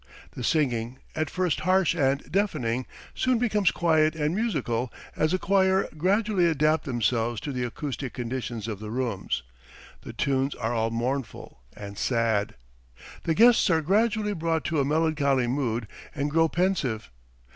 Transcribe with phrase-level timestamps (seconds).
[0.31, 5.87] The singing, at first harsh and deafening, soon becomes quiet and musical as the choir
[5.95, 9.43] gradually adapt themselves to the acoustic conditions of the rooms....
[10.01, 12.55] The tunes are all mournful and sad....
[13.25, 17.11] The guests are gradually brought to a melancholy mood and grow pensive.